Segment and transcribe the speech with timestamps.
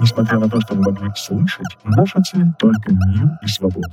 [0.00, 3.88] Несмотря на то, что мы могли слышать, наша цель только мир и свобода.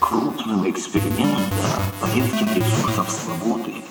[0.00, 2.06] крупного эксперимента по
[2.54, 3.81] ресурсов свободы